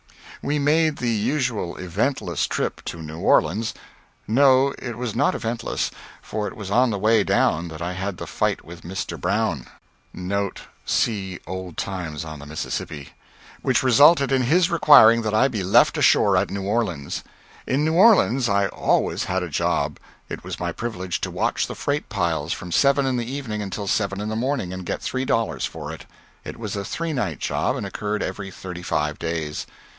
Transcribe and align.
We 0.41 0.57
made 0.57 0.97
the 0.97 1.11
usual 1.11 1.75
eventless 1.77 2.47
trip 2.47 2.83
to 2.85 3.03
New 3.03 3.19
Orleans 3.19 3.75
no, 4.27 4.73
it 4.79 4.97
was 4.97 5.13
not 5.15 5.35
eventless, 5.35 5.91
for 6.23 6.47
it 6.47 6.55
was 6.57 6.71
on 6.71 6.89
the 6.89 6.97
way 6.97 7.23
down 7.23 7.67
that 7.67 7.83
I 7.83 7.93
had 7.93 8.17
the 8.17 8.25
fight 8.25 8.65
with 8.65 8.81
Mr. 8.81 9.21
Brown 9.21 9.67
which 13.61 13.83
resulted 13.83 14.31
in 14.31 14.41
his 14.41 14.71
requiring 14.71 15.21
that 15.21 15.35
I 15.35 15.47
be 15.47 15.63
left 15.63 15.99
ashore 15.99 16.35
at 16.35 16.49
New 16.49 16.63
Orleans. 16.63 17.23
In 17.67 17.85
New 17.85 17.93
Orleans 17.93 18.49
I 18.49 18.65
always 18.69 19.25
had 19.25 19.43
a 19.43 19.49
job. 19.49 19.99
It 20.27 20.43
was 20.43 20.59
my 20.59 20.71
privilege 20.71 21.21
to 21.21 21.29
watch 21.29 21.67
the 21.67 21.75
freight 21.75 22.09
piles 22.09 22.51
from 22.51 22.71
seven 22.71 23.05
in 23.05 23.17
the 23.17 23.31
evening 23.31 23.61
until 23.61 23.85
seven 23.85 24.19
in 24.19 24.29
the 24.29 24.35
morning, 24.35 24.73
and 24.73 24.87
get 24.87 25.03
three 25.03 25.25
dollars 25.25 25.65
for 25.67 25.91
it. 25.93 26.07
It 26.43 26.57
was 26.57 26.75
a 26.75 26.83
three 26.83 27.13
night 27.13 27.37
job 27.37 27.75
and 27.75 27.85
occurred 27.85 28.23
every 28.23 28.49
thirty 28.49 28.81
five 28.81 29.19
days. 29.19 29.67